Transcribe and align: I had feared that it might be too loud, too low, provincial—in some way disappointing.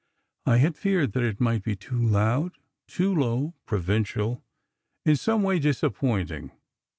I 0.47 0.57
had 0.57 0.77
feared 0.79 1.13
that 1.13 1.21
it 1.21 1.39
might 1.39 1.61
be 1.61 1.75
too 1.75 2.01
loud, 2.01 2.57
too 2.87 3.13
low, 3.13 3.53
provincial—in 3.67 5.15
some 5.15 5.43
way 5.43 5.59
disappointing. 5.59 6.49